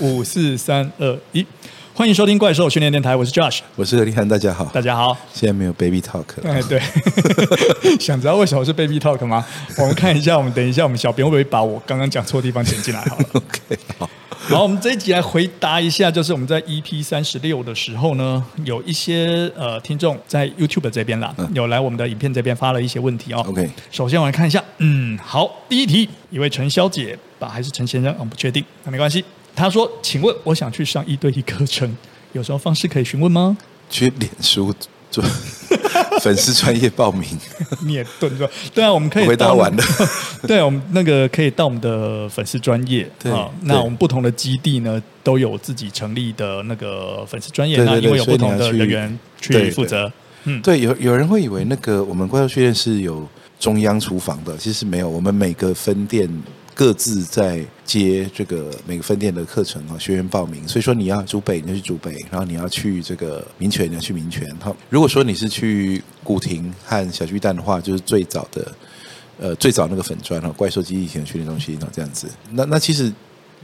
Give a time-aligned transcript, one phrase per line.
[0.00, 1.44] 五四三二一，
[1.94, 5.16] 欢迎收听怪兽训练电台，我是 Josh，我是何立涵，大家好，大家好。
[5.32, 6.80] 现在没有 Baby Talk，哎，对，
[7.98, 9.44] 想知道为什么是 Baby Talk 吗？
[9.78, 13.00] 我们看一下，我们等一下，我们小编会不会把我刚刚讲错的地方剪进来？
[13.02, 14.10] 好了， OK，好。
[14.48, 23.44] 好，我们这一集来回答一下，就是我们在 EP 三十六的时候呢，有一些呃听众在 YouTube 这边啦，嗯、有来我们的影片这边发了一些问题哦。
[23.48, 28.14] OK，首先我们来看一下，嗯，好，第一题，一位陈小姐吧，还是陈先生？
[28.18, 29.24] 我、哦、不确定，那没关系。
[29.56, 31.96] 他说：“请问，我想去上一对一课程，
[32.34, 33.56] 有什么方式可以询问吗？”
[33.88, 34.74] 去脸书
[35.10, 35.24] 做
[36.20, 37.24] 粉丝专业报名，
[37.86, 38.50] 你也对是吧？
[38.74, 39.82] 对啊，我们可以回答完了。
[40.46, 43.48] 对，我们那个可以到我们的粉丝专业啊。
[43.62, 50.12] 那我们不同的基地呢，都有自己成立的那个粉丝专业，那因为有不同的人员去负责。
[50.44, 53.26] 嗯，对，有有人会以为那个我们怪兽训练是有
[53.58, 56.28] 中央厨房的，其实没有，我们每个分店。
[56.76, 60.68] 各自在接这个每个分店的课程啊，学员报名。
[60.68, 64.46] 所以说你要主北，你就去主北；然后你要去这个民权，你要去民权。
[64.60, 68.72] 好，如果说你是去古亭和小巨蛋的话，就是最早的，
[69.40, 72.28] 呃，最早那个粉砖哈，怪兽基地型训练中心，这样子。
[72.50, 73.10] 那那其实。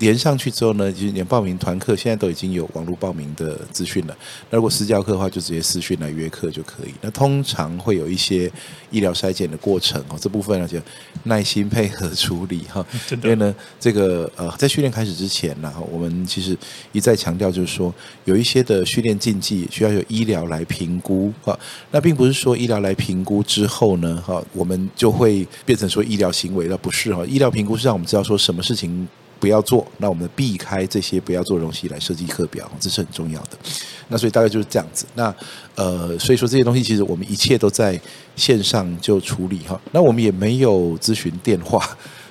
[0.03, 4.17] 连上去之后呢，就是连报名团课现在都已经有网络报名的资讯了。
[4.51, 6.93] 那如果私教课的话，就直接私讯来约课就可以。
[7.01, 8.51] 那通常会有一些
[8.91, 10.77] 医疗筛检的过程哦，这部分呢就
[11.23, 12.85] 耐心配合处理哈。
[13.23, 16.59] 因为呢，这个呃，在训练开始之前呢，我们其实
[16.91, 17.95] 一再强调，就是说
[18.25, 21.57] 有一些的训练禁忌需要有医疗来评估哈。
[21.93, 27.25] 那并不是说医疗来评估之后呢，哈，我们就会变成说医疗行为了，不是哈。
[27.25, 29.07] 医疗评估是让我们知道说什么事情。
[29.43, 33.59] 不要做，那我们避开这些不要做的东西来设计课表，这是很重要的。
[34.07, 35.05] 那所以大概就是这样子。
[35.17, 35.35] 那
[35.75, 38.01] 呃，所以说这些东西其实我们一切都在
[38.37, 39.81] 线上就处理哈。
[39.91, 41.85] 那我们也没有咨询电话，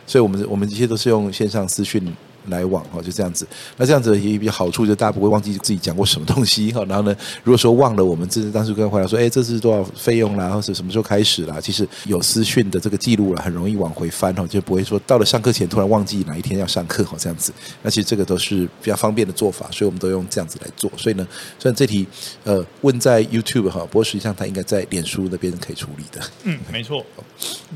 [0.08, 2.02] 所以我们我们这些都是用线上资讯。
[2.47, 3.47] 来往哈，就这样子。
[3.78, 6.84] 那这样子也有好处，就大家不会忘记自己讲过什么东西哈。
[6.86, 11.59] 然后呢，如果说忘了，我们这当时跟回来说，哎，这是多少费用啦，或者什么时候开始啦？
[11.62, 17.53] 其实有私讯的这个记录了，很容易往回翻哈，就不会说到了上课前突然忘记哪一天要上课哈，这样子。
[17.84, 20.91] 那其实这个都是比较方便的做法，所以我们都用这样子来做。
[20.97, 21.28] 所以呢，
[21.59, 22.08] 虽然这题
[22.44, 26.22] 呃问在 YouTube 哈，不过实际上它应该在脸书那边可以处理的。
[26.44, 27.06] 嗯，没错。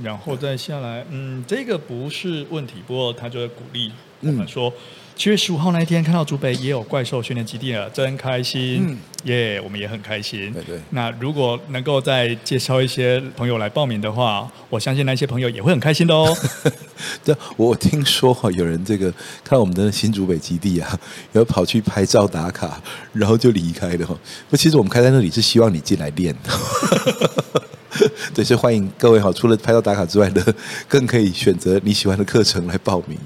[0.04, 3.92] 然后再下来，嗯，这个不是问题，不过他就会鼓励。
[4.26, 4.74] 我们说，
[5.16, 9.62] 七月十五号那一天看到竹北也有怪兽训练基地了，真开心，耶！
[9.64, 10.52] 我们也很开心。
[10.52, 10.80] 对对。
[10.90, 16.36] 那如果能够再介绍一些朋友来报名的话，我相信那些朋友也会很开心的哦。
[17.24, 19.12] 对，我听说哈，有人这个
[19.44, 21.00] 看到我们的新竹北基地啊，
[21.32, 22.82] 然后跑去拍照打卡，
[23.14, 24.18] 然后就离开了哈。
[24.50, 26.36] 那其实我们开在那里是希望你进来练。
[28.34, 30.44] 对，所以欢迎各位哈，除了拍照打卡之外呢，
[30.90, 33.18] 更可以选择你喜欢的课程来报名。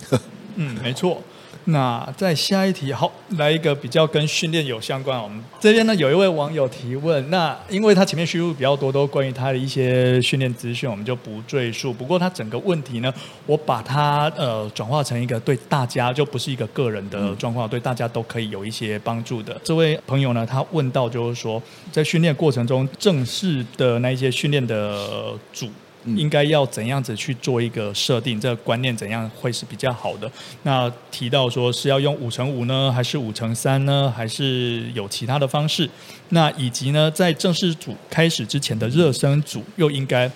[0.61, 1.21] 嗯，没错。
[1.65, 5.21] 那再下一题，好，来一个比较跟训练有相关。
[5.21, 11.93] 我们这边呢，有一位网友提问，那因为他前面叙述比较多，都关于他的一些训练资讯，我们就不赘述。
[11.93, 13.13] 不过他整个问题呢，
[13.45, 19.55] 我把它呃转化成一个对大家，就不是一个个人的状况，对大家都可以有一些帮助的。
[19.63, 25.69] 这位朋友呢，他问到就是说，在训练过程中，正式的那一些训练的组。
[26.05, 28.39] 应该要怎样子去做一个设定？
[28.39, 30.31] 这个观念怎样会是比较好的？
[30.63, 34.11] 那提到说是要用五乘五呢，还是五乘三呢？
[34.15, 35.89] 还是有其他的方式？
[36.29, 40.29] 那以及呢，在正式组开始之前的热身组又应该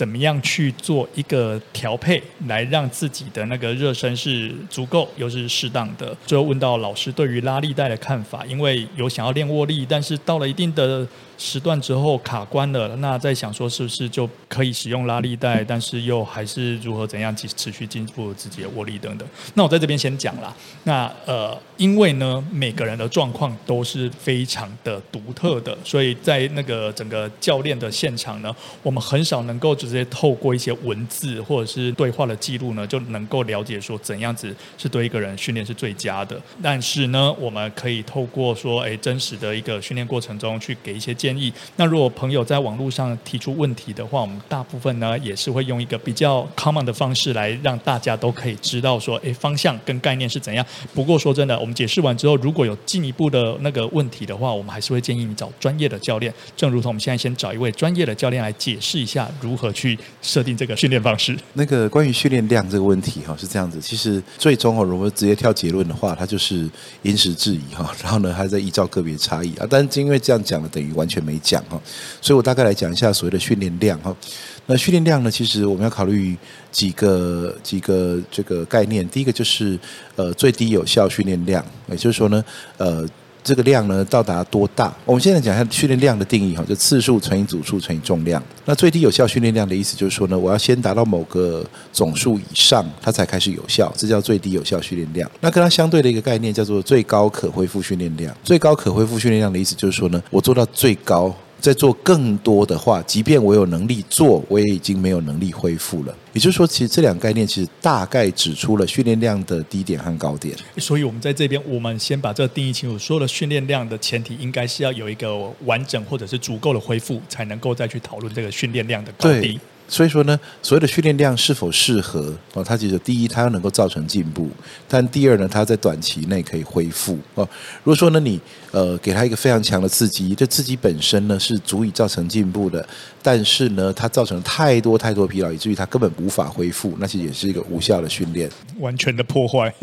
[0.00, 6.16] 怎么样去做一个调配，来让自己的那个热身是足够又是适当的？
[6.26, 11.06] 最后问到老师对于拉力带的看法，因为有想要练握力，但是到了一定的。
[11.42, 19.26] 时段之后卡关了，那在想说是不是就可以使用拉力带，但是又还是如何怎样持持续进步自己的握力等等。
[19.54, 20.54] 那我在这边先讲啦。
[20.84, 36.40] 那呃，因为呢，每个人的状况都是非常的独特的，所以在那个整个教练的现场呢，我们很少能够只直接透过一些文字或者是对话的记录呢，就能够了解说怎样子是对一个人训练是最佳的。
[36.62, 41.52] 但是呢，我们可以透过说，哎，真实的一个训练过程中去给一些建议。
[41.76, 50.64] 那如果朋友在网络上提出问题的话，我们大部分呢也是会用一个比较 common 的方式来让大家都可以知道说，诶，方向跟概念是怎样。
[50.94, 56.32] 不过说真的，我们解释完之后，如果有进一步的那个问题的话，我们还是会建议你找专业的教练。
[56.56, 61.36] 正如同我们现在先找一位专业的教练来解释一下如何去去设定这个训练方式。
[61.54, 63.80] 那个关于训练量这个问题哈，是这样子。
[63.80, 66.68] 其实最终哦，如果直接跳结论的话，它就是
[67.02, 69.66] 因时制宜哈， 然后呢还在依照个别差异啊。
[69.70, 71.20] 但是因为这样讲了，等于完全。
[71.20, 71.78] 没讲哈，
[72.22, 74.16] 所以我大概来讲一下所谓的训练量哈。
[74.64, 76.34] 那训练量呢，其实我们要考虑
[76.72, 79.06] 几个几个这个概念。
[79.10, 79.78] 第一个就是
[80.16, 82.42] 呃最低有效训练量，也就是说呢，
[82.78, 83.06] 呃。
[83.42, 84.92] 这个量呢，到达多大？
[85.04, 88.42] 我们现在讲一下训练量的定义哈，就次数乘以组数乘以重量。
[88.64, 95.30] 那最低有效训练量的意思就是说呢，我要先达到某个总数以上，它才开始有效，这叫最低有效训练量。
[95.40, 98.34] 那跟它相对的一个概念叫做最高可恢复训练量。
[98.44, 101.34] 最高可恢复训练量的意思就是说呢，我做到最高。
[101.60, 106.16] 在做更多的话，即便我有能力做，我也已经没有能力恢复了。
[106.32, 110.56] 也就是说，其实这两个概念其实大概指出了训练量的低点和高点。
[110.78, 112.98] 所以，我们在这边，我们先把这个定义清楚。
[112.98, 119.58] 所有的训练量的前提，应该是要有一个完整或者是足够的恢复，才能够再去讨论这个训练量的高低。
[119.90, 122.62] 所以说呢，所谓的训练量是否适合哦？
[122.62, 124.46] 它其实第一，它要能够造成进步；
[124.86, 127.46] 但第二呢，它在短期内可以恢复哦。
[127.82, 128.40] 如果说呢，你
[128.70, 132.88] 呃给他一个非常强的刺激，这刺激本身呢是足以造成进步的，
[133.20, 138.48] 但是呢，它造成太多太多疲劳，以至于它根本无法恢复，那其实也是一个无效的训练，
[138.78, 139.74] 完全的破坏。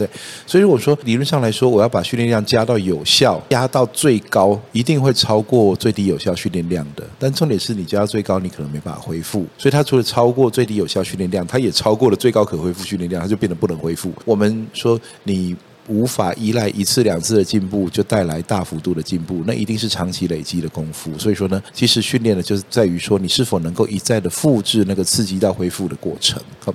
[0.00, 0.08] 对，
[0.46, 7.04] 所以如果说理论上来说，我要把训练量加到有效，加到最高，一定会超过最低有效训练量的。
[7.18, 9.44] 但重点是你加到最高，你可能没办法恢复。
[9.58, 14.10] 所以它除了超过最低有效训练量，它也超过了最高可恢复训练量，它就变得不能恢复。
[14.24, 15.54] 我们说你
[15.86, 21.10] 无法依赖一次两次的进步就带来大幅度的进步，那一定是长期累积的功夫。
[21.18, 26.40] 所以说呢，其实训练呢就是在于说你是否能够一再的复制那个刺激到恢复的过程。
[26.60, 26.74] 好。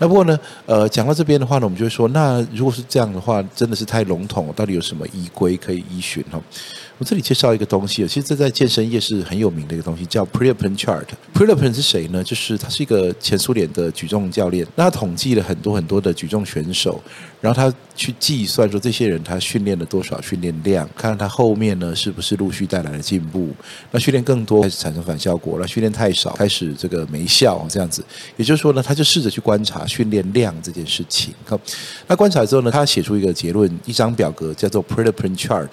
[0.00, 6.42] 那不过呢，呃，讲到这边的话呢，我们就会说，那如果是这样的话，真的是太笼统，到底有什么依规可以依循哈？
[6.96, 11.04] 我这里介绍一个东西，其实这在健身业是很有名的一个东西，叫 Prepen chart。
[11.34, 12.24] Prepen 是谁呢？
[12.24, 17.02] 就是他是一个前苏联的举重教练，那他统计了很多很多的举重选手，
[17.40, 23.48] 然后他去计算说这些人他训练了多少训练量，看看他后面呢是不是陆续带来了进步。
[23.90, 28.04] 那训练更多开始产生反效果，那训练太少开始这个没效这样子。
[28.36, 29.86] 也就是说呢，他就试着去观察。
[29.90, 31.60] 训练量这件事情，好，
[32.06, 35.68] 那观察之后呢，他写出一个结论，一张表格叫做 Prilepin chart，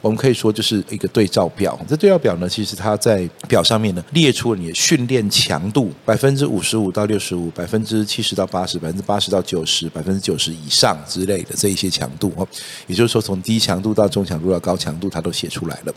[0.00, 1.78] 我们可以说就是一个对照表。
[1.86, 12.48] 这对照表呢，其实它在表上面呢列出了你的训练强度，百分之五十五到六十五，百分之七十到八十，百分之八十到九十，百分之九十以上之类的这一些强度哦。
[12.86, 15.94] 也就是说，从低强度到中强度到高强度，它都写出来了。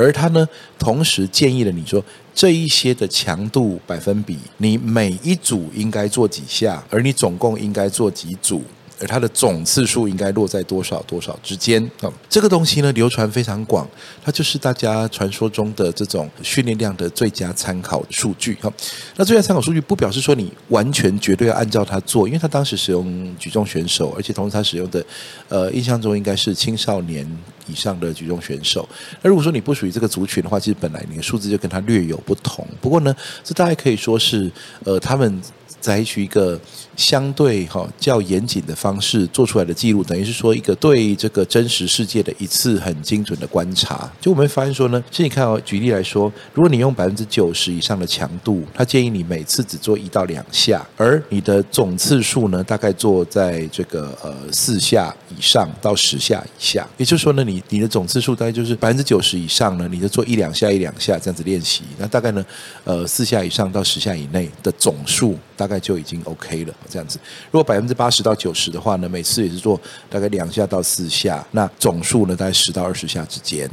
[0.00, 0.48] 而他呢，
[0.78, 2.02] 同时建议了你说，
[2.34, 8.62] 这一些的强度百分比，你每一组应该做几下，而你总共应该做几组。
[9.02, 11.90] 而它的总次数应该落在多少多少之间？
[12.28, 13.88] 这个东西呢，流传非常广，
[14.22, 18.70] 它就是大家传说中的这种训练量的最佳参考数据哈。
[19.16, 25.02] 那最佳参考数据不表示说你完全绝对要按照它做，因为他当时使用举重选手，而且同时他使用的
[25.48, 27.26] 呃印象中应该是青少年
[27.70, 28.88] 以上的举重选手。
[29.22, 32.66] 那如果说你不属于这个族群的话，其实本来你的数字就跟他略有不同。
[32.80, 33.14] 不过呢，
[33.44, 34.50] 这大概可以说是
[34.84, 35.40] 呃他们。
[35.80, 36.60] 采取一个
[36.94, 44.06] 相对哈较严谨的方式做出来的记录，等于是说一个对这个真实世界的一次很精准的观察。
[44.20, 56.86] 就我们发现说呢，其实你看哦，举例来说，如果你用百分之九十以上的强度，他建议你每次只做一到两下，而你的总次数呢，大概做在这个呃四下以上到十下以下。
[56.98, 61.84] 也就是说呢，你你的总次数大概就是百分之九十以上呢，你就做一两下一两下这样子练习。
[61.96, 62.44] 那大概呢，
[62.84, 65.70] 呃四下以上到十下以内的总数大。
[65.70, 67.16] 概就已经 OK 了，这样子。
[67.52, 73.70] 如果百分之八十到九十的话呢，每次也是做大概两下到四下，那总数呢，大概十到二十下之间。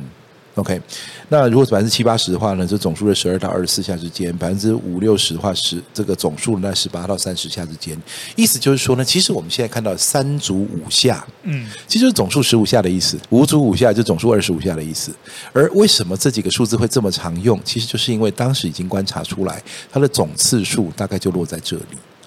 [0.57, 0.81] OK，
[1.29, 7.95] 那如果是百分之七八十的话呢，这总数的十二到二十四下之间；百分之五六十的话，十这个总数在十八到三十下之间。
[8.35, 15.11] 意思就是说呢，其实我们现在看到三组五下，嗯，其实就是总数十五下的意思；五组五下就总数二十五下的意思。
[15.53, 17.61] 而为什么这几个数字会这么常用？
[17.63, 19.61] 其实就是因为当时已经观察出来，
[19.91, 21.83] 它的总次数大概就落在这里。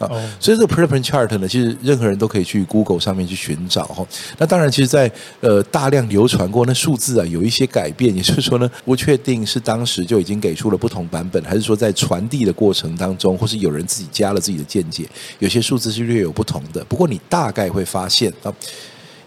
[0.07, 0.09] 啊，
[0.41, 4.07] 所以这个 Prilepin chart 呢，其实任何人都可以去 Google 上面去寻找哈。
[4.39, 16.83] 那当然，其实，在呃大量流传过那数字啊，有一些改变，也就是说呢， 不确定是当时就已经给出了不同版本，还是说在传递的过程当中，或是有人自己加了自己的见解，有些数字是略有不同的。
[16.85, 18.53] 不过你大概会发现啊，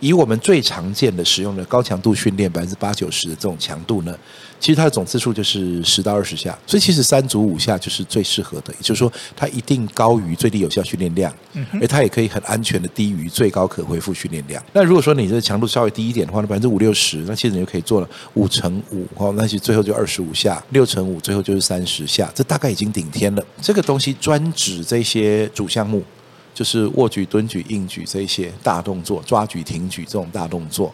[0.03, 4.13] 以我们最常见的使用的高强度训练百分之八九十的这种强度呢。
[4.59, 8.73] 其实它的总次数就是十到二十下，所以其实三组五下就是最适合的。
[8.73, 11.33] 也就是说，它一定高于最低有效训练量，
[11.81, 14.63] 而它也可以很安全的低于最高可恢复训练量。
[14.73, 23.45] 那如果说你这个强度稍微低一点的话，那百分之五六十，那其实你就可以做了五乘五，哦，那其实最后就二十五下，六乘五最后就是三十下，这大概已经顶天了。
[23.61, 26.03] 这个东西专指这些主项目。
[26.53, 30.93] 就是握举、蹲举、硬举这一些大动作，抓举、挺举这种大动作。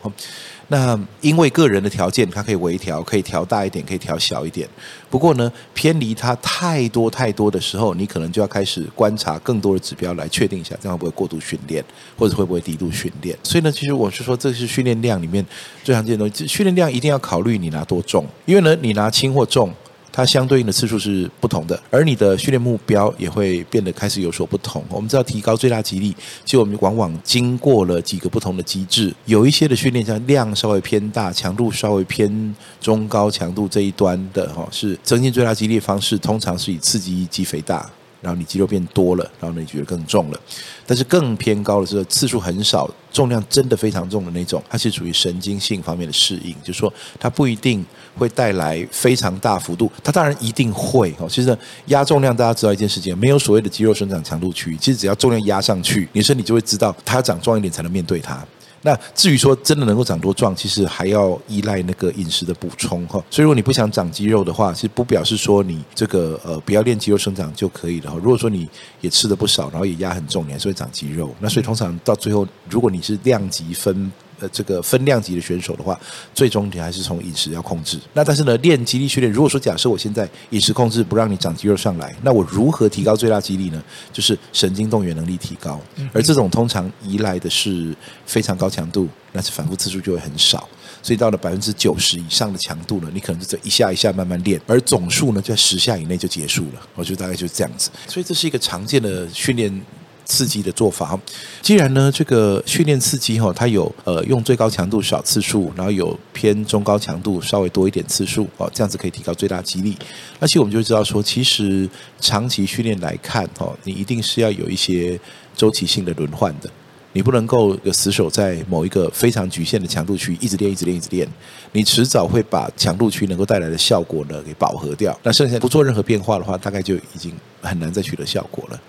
[0.72, 4.70] 那因为个人的条件，它可以微调，可以调大一点，可以调小一点。
[5.10, 11.84] 不过呢，偏离它太多太多的时候，你可能就要开始观察更多的指标来确定一下，这样会不会过度训练，
[12.16, 13.36] 或者会不会低度训练。
[13.42, 15.44] 所以呢，其实我是说，这是训练量里面
[15.84, 16.46] 最常见的东西。
[16.46, 19.74] 训练量一定要考虑你拿多重，因为呢，你拿轻或重。
[20.20, 24.84] 它相对应的次数是不同的，而你的训练目标也会变得开始有所不同。
[24.90, 37.90] 我们知道提高最大肌力，其实我们往往经过了几个不同的机制，有一些的训练像量稍微偏大，强度稍微偏中高强度这一端的哈，是增进最大肌力的方式，通常是以刺激肌肥大。
[38.22, 40.40] 然后你肌肉变多了，然后，你觉得更重了。
[40.86, 47.86] 但是更偏高的是次数很少，重量真的非常重的那种，它是属于神经性方面的适应，就是说它不一定
[48.18, 51.28] 会带来非常大幅度，它当然一定会哦。
[51.30, 58.46] 其实压重量，大家知道一件事情，没有所谓的肌肉生长强度区，其实只要重量压上去，你身体就会知道它要长壮一点才能面对它。
[58.82, 63.24] 那至于说真的能够长多壮，其实还要依赖那个饮食的补充哈。
[63.30, 68.18] 所以如果你不想长肌肉的话，其实不表示说你这个呃不要练肌肉生长就可以了哈。
[68.18, 68.68] 如果说你
[69.02, 71.34] 也吃的不少，然后也压很重，你还是会长肌肉。
[71.40, 74.12] 那所以通常到最后，如果你是量级分。
[74.40, 76.00] 呃，这个分量级的选手的话，
[76.34, 78.00] 最终你还是从饮食要控制。
[78.14, 83.84] 那但是呢，练肌力训练，如果说假设我现在饮食控制不让你长肌肉上来，那我如何提高最大肌力呢？
[84.14, 85.80] 就是神经动员能力提高，
[86.14, 90.68] 而这种通常依赖的是非常高强度，但是反复次数就会很少。
[91.02, 96.82] 所以到了百分之九十以上的强度呢，你可能就这一下一下慢慢练，而总数呢就在十下以内就结束了。
[96.96, 97.90] 我觉得大概就是这样子。
[98.08, 99.82] 所以这是一个常见的训练。
[100.30, 101.20] 刺激的做法，
[101.60, 109.98] 既然呢，这个训练刺激哈，它有呃用最高强度少次数，然后有偏中高强度稍微多一点次数哦，这样子可以提高最大肌力。
[110.40, 111.90] 而且我们就知道说，其实
[112.22, 115.20] 长期训练来看哦，你一定是要有一些
[115.56, 116.70] 周期性的轮换的，
[117.14, 121.28] 你不能够死守在某一个非常局限的强度区，一直练，一直练，一直练，
[121.72, 125.20] 你迟早会把强度区能够带来的效果呢给饱和掉。
[125.24, 128.80] 那剩下不做任何变化的话，大概就已经很难再取得效果了。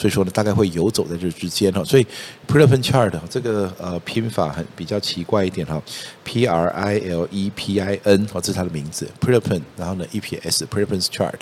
[0.00, 1.84] 所以说呢，大概会游走在这之间哈。
[1.84, 2.06] 所以
[2.48, 5.80] Prilepin chart 这个呃拼法很比较奇怪一点哈
[6.24, 11.40] ，P R I L E P I N 哦，这是它的名字 Prilepin，然后呢 E P S Prilepin chart。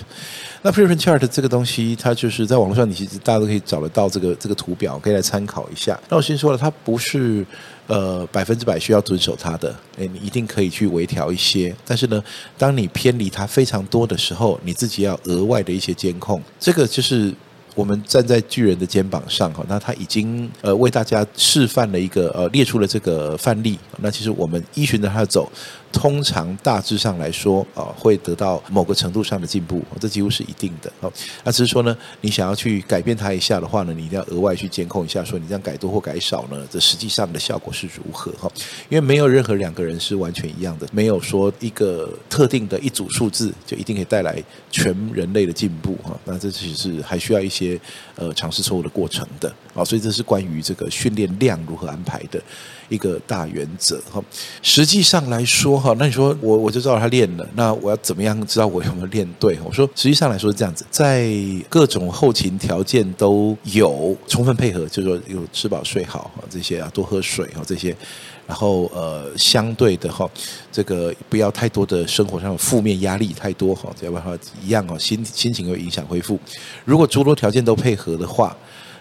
[0.62, 5.96] 那 Prilepin chart 这个东西，它就是在网络上，你其实大家都可以找得到这个这个图表，可以来参考一下。
[6.08, 7.46] 那我先说了，它不是
[7.86, 11.72] 呃百分之百需要遵守它的，诶，你一定可以去微调一些。
[11.86, 12.22] 但是呢，
[12.58, 17.32] 当你偏离它非常多的时候，你自己要额外的一些监控，这个就是。
[17.78, 25.48] 我们站在巨人的肩膀上哈，那他已经呃为大家示范了一个呃列出了这个范例，那其实我们依循着他走。
[25.92, 30.92] 通常大致上来说，啊，会得到某个程度上的进步，这几乎是一定的。
[31.00, 31.12] 好，
[31.44, 38.30] 那只是说呢，你想要去改变它一下的话呢，你一定要额外去监控一下，说你这样改多或改少呢，这实际上的效果是如何？
[38.32, 38.50] 哈，
[38.88, 45.96] 因为没有任何两个人是完全一样的，没有说一个特定的一组数字就一定可以带来全人类的进步。
[46.04, 47.80] 哈，那这其实是还需要一些
[48.16, 49.52] 呃尝试错误的过程的。
[49.74, 52.42] 好，所以这是关于这个训练量如何安排的。
[52.88, 54.22] 一个大原则哈，
[54.62, 59.58] 实际上来说哈，那你说我我就知道他练了，那我要怎么样知道我有没有练对？
[59.64, 61.30] 我说实际上来说是这样子，在
[61.68, 67.94] 各种后勤条件都有充分配合，就是说有吃饱睡好这些啊，多喝水啊这些，
[68.46, 70.28] 然后呃相对的哈，
[70.72, 76.38] 这个不要太多的生活上的负面压力太多哈，要不然的话一样哦，心心情会影响恢复。
[76.84, 78.56] 如果诸多条件都配合的话。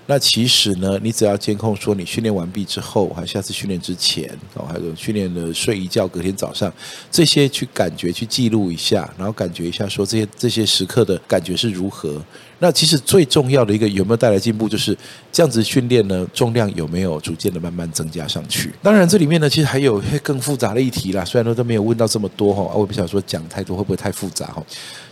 [0.10, 6.74] 那其实呢，你只要监控说你训练完毕之后，还下次训练之前，哦，还有训练的睡一觉，隔天早上
[7.12, 12.24] 这些去感觉去记录一下，然后感觉一下说这些这些时刻的感觉是如何。
[12.60, 14.98] 那其实最重要的一个有没有带来进步，就是
[15.32, 18.74] 这样子训练呢，重量有没有逐渐的慢慢增加上去？
[18.82, 21.26] 当然这里面呢，其实还有 更复杂的议题啦。
[21.26, 24.64] 虽然说都没有问到这么多哈，我不想说讲太多会不会太复杂哈。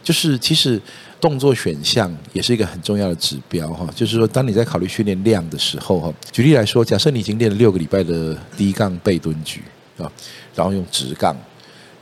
[0.02, 0.82] 就是其实。
[1.26, 9.64] 动作选项也是一个很重要的指标哈，就是说，当你在考虑训练量的时候哈，举例来说，假设你已经练了六个礼拜的低杠背蹲举
[9.98, 10.06] 啊，
[10.54, 11.36] 然后用直杠。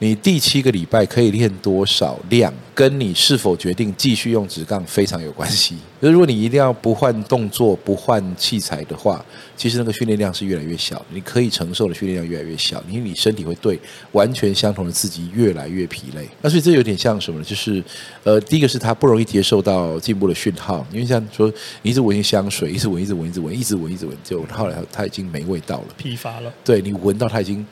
[0.03, 5.77] 你第七个礼拜可以练多少量，跟你是否决定继续用直杠非常有关系。
[6.01, 9.23] 如果你一定要不换动作、不换器材的话，
[9.55, 13.79] 其实那个训练量是越来越小，你可以承受的训练量越来越小，因为你身体会对
[14.11, 16.27] 完全相同的刺激越来越疲累。
[16.41, 17.45] 那所以这有点像什么呢？
[17.45, 17.81] 就是
[18.25, 21.47] 呃，第一个是它不容易接受到进步的讯号，因为像说
[21.81, 26.53] 你一直闻香水，一直闻，一直闻，一直闻，一直闻，一直闻，就后来它已经没味道了，疲乏了。
[26.65, 27.65] 对，你闻到它已经。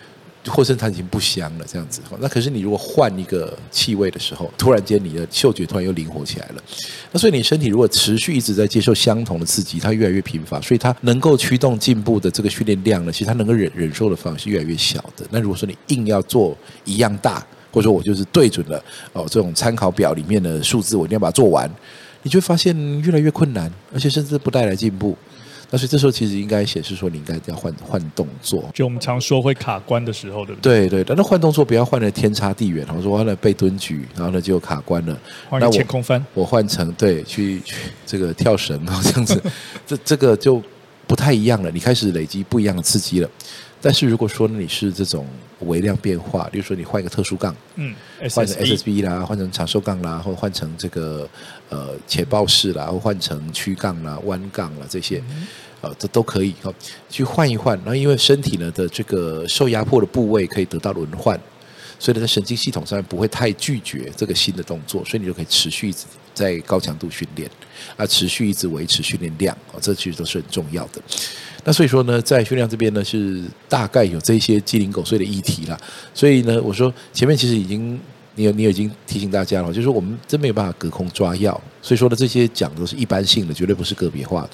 [0.48, 2.02] 或者它已经不香了，这样子。
[2.20, 6.64] 那可是你如果换一个气味的时候，突然间你的嗅觉突然又灵活起来了。
[7.12, 15.26] 那所以你身体如果持续一直在接受相同的刺激，它越来越频繁，所以它能够驱动进步的这个训练量呢，其实它能够忍忍受的范围是越来越小的。
[15.30, 18.84] 那如果说你硬要做一样大，或者说我就是对准了
[19.14, 21.70] 哦这种参考表里面的数字，我一定要把它做完，
[22.24, 25.16] 你就会发现越来越困难，而且甚至不带来进步。
[25.74, 28.70] 那所以这时候其实应该显示说，你应该要换换动作。
[28.74, 30.82] 就我们常说会卡关的时候，对不对？
[30.82, 32.86] 对对，但那换动作不要换的天差地远。
[32.94, 35.18] 我说换了背蹲举，然后呢就卡关了。
[35.50, 37.76] 换个前空翻，我换成对去去
[38.06, 39.42] 这个跳绳啊， 这样子，
[39.88, 40.62] 这这个就
[41.08, 41.72] 不太一样了。
[41.72, 43.30] 你开始累积不一样的刺激了。
[43.80, 45.26] 但是如果说你是这种
[45.62, 47.96] 微量变化，例如说你换一个特殊杠，嗯，
[48.34, 51.28] 换成 SSB 啦，换成长寿杠啦，或换成这个
[51.70, 55.22] 呃前抱式啦，或换成曲杠啦、弯杠啦这些。
[55.30, 55.48] 嗯
[55.82, 56.72] 啊，这都可以哈，
[57.10, 57.76] 去换一换。
[57.80, 61.36] 然后因为身体呢的这个受压迫的部位可以得到轮换，
[61.98, 67.50] 所以呢在神经系统上面不会太拒绝这个新的动作，所以你就可以持续一直在高强度训练，
[67.98, 71.02] 啊，持续一直维持训练量啊，这其实都是很重要的。
[71.64, 75.78] 那所以说呢，在训练这边呢是大概有这些鸡零狗碎的议题啦。
[76.14, 78.00] 所以呢，我说前面其实已经。
[78.34, 81.52] 你有你有已经提醒大家了，就是说我们真没有办法隔空抓药，
[81.82, 84.52] 所以说呢，这些讲都是一般性的，绝对不是个别化的。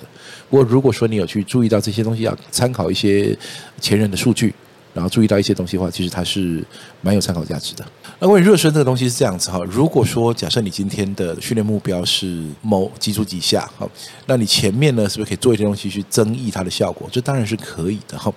[0.50, 3.38] 不过如果说你有去注意到这些东西，要参考一些
[3.80, 4.52] 前人的数据。
[4.96, 6.64] 然后注意到一些东西的话，其实它是
[7.02, 7.86] 蛮有参考价值的。
[8.20, 13.88] 那关于热身这个东西是这样子哈，如果说假设你今天的训练目标是某几组几下，哈，
[14.26, 17.08] 那你前面呢是不是可以做一些东西去增益它的效果？
[17.12, 18.34] 这当然是可以的哈。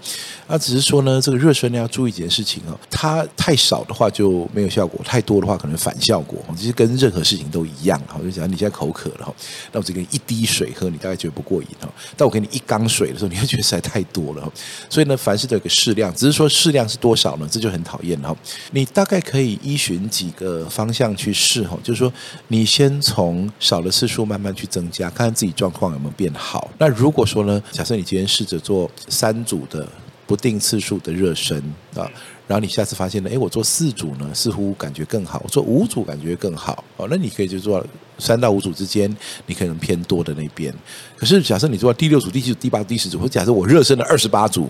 [0.48, 6.38] 那只是说呢，这个热身呢要注意几件事情啊，它太少的话就没有效果，太多的话可能反效果。
[6.54, 8.20] 其实跟任何事情都一样哈。
[8.22, 9.34] 就假如你现在口渴了哈，
[9.72, 11.88] 那我只给你一滴水喝，你大概觉得不过瘾哈。
[12.18, 14.52] 但我给你一缸水的时候，你会觉得实在太多了。
[14.90, 16.50] 所以呢，凡事都有个适量，只是说。
[16.50, 17.48] 适量是多少呢？
[17.48, 18.36] 这就很讨厌哈。
[18.72, 22.12] 你大概可以依循几个方向去试哈，就是说
[22.48, 26.68] 你先从少的次数慢慢去增加，看看自己状况有没有变好。
[26.78, 29.86] 那如果说呢，假设你今天试着做三组的
[30.26, 31.56] 不定次数的热身
[31.94, 32.10] 啊，
[32.48, 36.82] 然后你下次发现呢，诶，我做四组呢，似乎感觉更好；做五组感觉更好。
[36.96, 37.84] 哦，那你可以就做
[38.18, 39.14] 三到五组之间，
[39.46, 40.74] 你可能偏多的那边。
[41.16, 44.68] 可是假设你做到第六组、第七组、第八、第十组，或假设我热身了二十八组。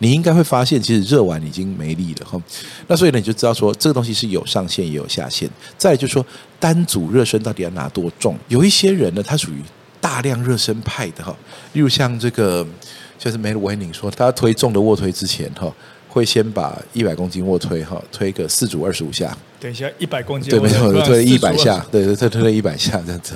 [0.00, 2.42] 你应该会发现，其实热完已经没力了哈。
[2.88, 5.48] 那所以呢，你就知道说，这个东西是有上限也有下限。
[5.78, 6.26] 再就是说，
[6.58, 8.36] 单组热身到底要拿多重？
[8.48, 9.62] 有一些人呢，他属于
[10.00, 11.36] 大量热身派的哈。
[11.74, 12.66] 例如像这个，
[13.18, 15.72] 就是 Mel Wenning 说，他推重的卧推之前哈。
[16.10, 19.34] 会先把一百公斤卧推哈，推个四组二十五下。
[19.60, 23.34] 等一下，一百公斤，对，没错，推一百下，对，对，推推了一百下这样子。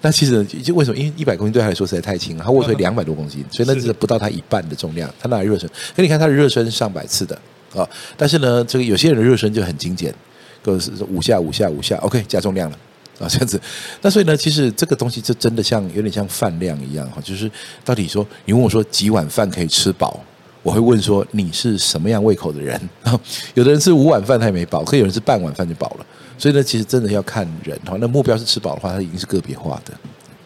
[0.00, 0.96] 那其实就为什么？
[0.96, 5.12] 因为一百公斤对他来说实在太轻了，他卧推两百多公斤，所以那是不到他一半的重量。
[5.20, 7.36] 他拿来热身，可你看他的热身上百次的
[7.74, 7.86] 啊。
[8.16, 10.14] 但是呢，这个有些人的热身就很精简，
[10.62, 12.78] 个是五下五下五下，OK，加重量了
[13.18, 13.60] 啊，这样子。
[14.00, 17.50] 那所以呢，其实这个东西就真的像有点像饭量一样哈，就是
[17.84, 20.20] 到底说，你问我说几碗饭可以吃饱？
[20.64, 22.80] 我会问说，你是什么样胃口的人？
[23.54, 26.06] 有的人是五碗饭他也没饱，可有人是半碗饭就饱了。
[26.36, 27.96] 所以呢，其实真的要看人哈。
[28.00, 29.92] 那目标是吃饱的话，它已经是个别化的。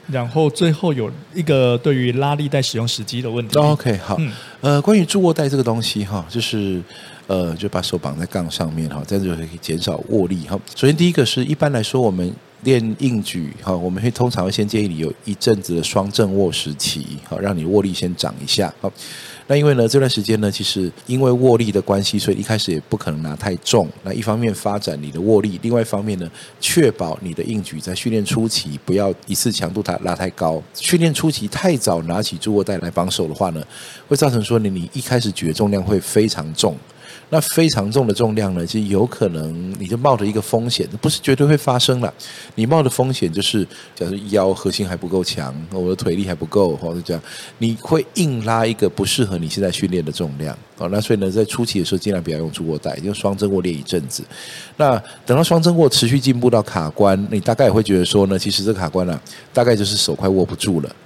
[0.08, 3.58] 然后最后有一个对于拉力带使用时机的问题。
[3.58, 6.82] OK，好，嗯、呃，关于助握带这个东西哈，就是
[7.26, 10.58] 呃，就把手绑在杠上面哈，这样就可以减少握力哈。
[10.74, 18.90] 首先第一个是一般来说我们练硬举哈，我们会通常会先建议你有一阵子的双正握时期，好，让你握力先长一下好。
[19.50, 23.88] 那因为呢，这段时间呢，其实因为握力的关系，所以一开始也不可能拿太重。
[24.04, 26.30] 那一方面发展你的握力，另外一方面呢，
[26.60, 30.62] 确保你的硬举在训练初期不要一次强度它拉太高。
[30.74, 33.64] 训练初期太早拿起助握带来绑手的话呢，
[34.06, 36.76] 会造成说你你一开始举的重量会非常重。
[37.30, 42.12] 那非常重的重量呢，其实有可能你就冒着一个风险，不是绝对会发生了。
[42.54, 47.22] 你冒的风险就是，假如腰核心还不够强，我的腿力还不够，或者这样，
[47.58, 50.56] 你会硬拉一个不适合你现在训练的重量。
[50.78, 54.22] 哦，那所以呢，在初期的时候，尽量不要用助握带，用双正握练一阵子。
[54.76, 59.20] 那等到双正握持续进步到卡关，你大概也会觉得说呢，其实这卡关啊，
[59.52, 60.96] 大概就是手快握不住了。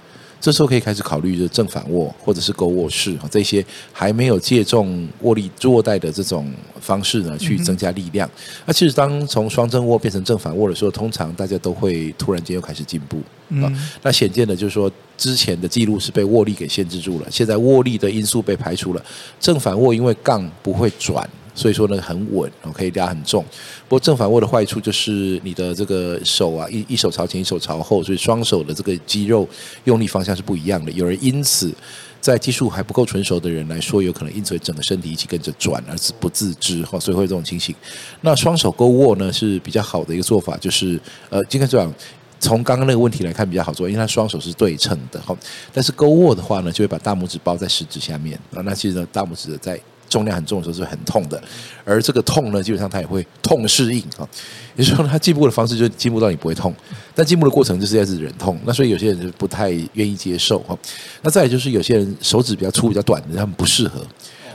[0.43, 6.51] 这时候可以开始考虑，就正反握或者是勾握式啊这些还没有借重握力助握带的这种
[6.81, 8.29] 方式呢，去增加力量。
[8.65, 13.21] 那其实当从双正握变成正反握的时候，通常大家都会突然间又开始进步
[13.61, 13.71] 啊。
[14.01, 19.01] 那显见的就是说，之前的记录是被握力给限制住了，现在握力的因素被排除了，
[19.39, 21.25] 正反握因为杠不会转。
[21.55, 23.43] 所以说呢很稳，可以压很重。
[23.87, 29.47] 不过正反握的坏处就是你的这个手啊，一一手朝前，一手朝后，所以双手的这个肌肉
[29.85, 30.91] 用力方向是不一样的。
[30.91, 31.73] 有人因此
[32.19, 37.75] 在技术还不够纯熟的人来说，有可能因此整个身体一起跟着转，而是不自知哈，所以会有这种情形。
[38.21, 41.93] 那双手勾握呢是比较好的一个做法，就是呃，今天这样。
[42.39, 45.33] 从刚刚那个问题来看比较好做，因为他双手是对称的哈。
[45.71, 48.59] 但是勾握的话呢，就会把大拇指包在食指下面啊。
[48.65, 51.41] 那其实呢，大拇指在重量很重的时候是很痛的，
[51.83, 54.27] 而这个痛呢，基本上它也会痛适应啊。
[54.75, 56.73] 也就是说，它进步的方式就是进步到你不会痛，
[57.13, 58.59] 但进步的过程就是要是忍痛。
[58.65, 60.77] 那所以有些人就不太愿意接受哈。
[61.21, 64.05] 那再来就是有些人手指比较粗、比较短的，他们不适合。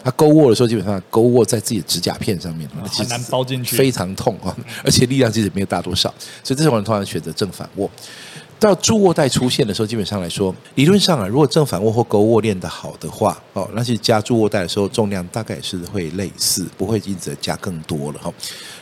[0.04, 4.56] 他勾握的时候，基本上勾握在自己的指甲片上面，很难包进去，非常痛啊！
[4.84, 6.08] 而且力量其实没有大多少，
[6.42, 7.90] 所以这种人通常选择正反握。
[8.60, 18.32] 到住卧带出现的时候，基本上来说，理论上啊，如果正反握或勾握练得好的话，哦，那其实加住卧带的时候，重量大概是会类似，不会因此加更多了哈。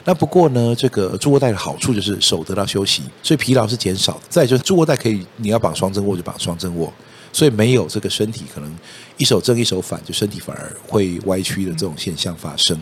[0.05, 4.21] 那不过呢，这个住卧带的好处就是手得到休息，所以疲劳是减少的。
[4.29, 6.93] 再就是住卧带可以，你要绑双正握就绑双正握。
[7.37, 8.79] 所以没有这个身体可能
[9.19, 12.75] 一手正一手反，就身体反而会歪曲的这种现象发生。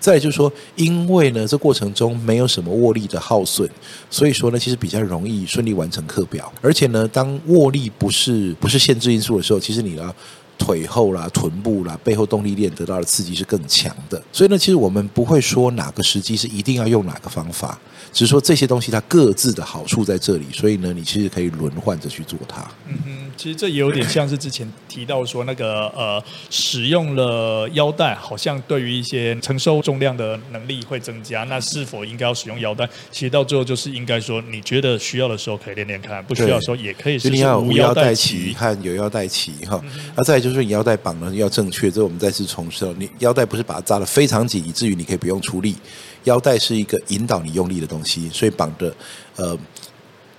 [0.00, 3.70] 再来就是说，因为呢这过程中没有什么握力的耗损，
[4.10, 6.52] 所以说呢其实比较容易顺利完成课表。
[6.60, 10.12] 而且呢，当握力不是不是限制因素的时候，其实你要
[10.60, 14.22] 腿后啦、臀部啦、背后动力链得到的刺激是更强的。
[14.30, 17.76] 所以呢，其实我们不会说哪个时机是一定要用哪个方法。
[18.12, 22.60] 只是说这些东西它各自的好处在这里，所以呢，你其实可以轮换着去做它。
[22.88, 31.44] 嗯哼，其实这也有点像是之前提到说那个呃，使用了腰带，好像对于一些承受重量的能力会增加。
[31.44, 32.84] 那是否应该要使用腰带？
[33.12, 37.34] 其实到最后就是应该说，你觉得需要的时候可以练练看，不需要的时候也可以试试。
[37.34, 39.80] 你要无腰带骑和有腰带骑哈。
[40.16, 45.76] 那再来就是你腰带绑呢要正确，这我们再次重申，你腰带不是把它扎得非常紧，以至于你可以不用出力。
[46.24, 48.94] 腰带是一个引导你用力的东西，所以绑的
[49.36, 49.56] 呃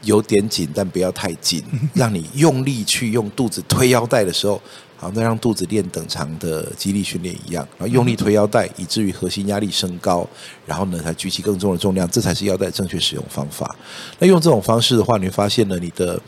[0.03, 1.63] 有点紧，但不要太紧，
[1.95, 4.61] 让你用力去用肚子推腰带的时候，
[4.97, 10.27] 好那让肚子练等长的肌力训练一样，然后用力推腰带，以至于核心压力升高，
[10.65, 13.75] 然后呢才举起更重的重量，这才是腰带正确使用方法。
[14.19, 16.21] 那用这种方式的话，你会发现呢，你的。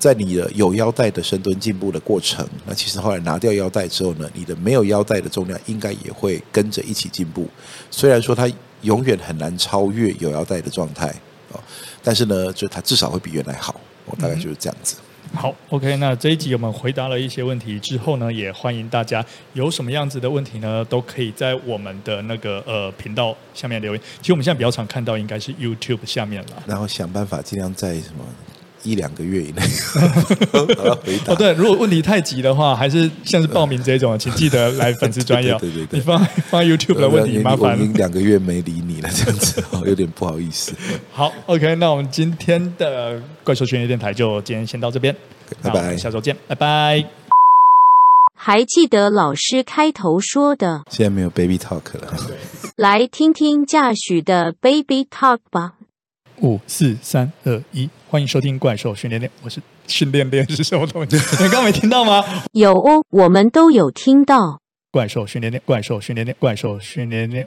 [0.00, 7.46] 在你的有腰带的深蹲进步的过程，那其实后来拿掉腰带之后呢，你的没有腰带的重量应该也会跟着一起进步。
[7.90, 11.14] 虽然说它永远很难超越有腰带的状态
[11.52, 11.60] 哦，
[12.02, 13.78] 但是呢，就它至少会比原来好。
[14.06, 14.96] 我大概就是这样子。
[15.32, 24.02] 嗯、好，OK，那这一集我们回答了一些问题之后呢，也欢迎大家有什么样子的问题呢，都可以在我们的那个呃频道下面留言。
[24.20, 28.24] 其实我们现在比较常看到应该是 YouTube 下面了，然后想办法尽量在什么。
[28.82, 29.62] 一两个月以内
[31.02, 35.56] 回答哦，对，如果问题太急的话，还是像是报名这种，请记得来粉丝专页。
[35.58, 36.18] 对对对，你放
[36.50, 37.78] 放 YouTube 的问题，麻烦。
[37.94, 40.72] 两个月没理你了，这样子有点不好意思。
[41.12, 45.14] 好，OK，那我们今天的怪兽训练电台就今天先到这边，
[45.62, 47.04] 拜拜，下周见，拜拜。
[48.34, 50.84] 还记得老师开头说的？
[50.88, 52.14] 现在没有 Baby Talk 了，
[52.76, 55.74] 来听听嘉许的 Baby Talk 吧。
[56.40, 61.14] 五四三二一，欢迎收听怪兽训练练，我是训练练是什么东西？
[61.16, 62.24] 你刚刚没听到吗？
[62.50, 64.60] 有哦，我们都有听到。
[64.90, 67.46] 怪兽训练练，怪兽训练练，怪兽训练练。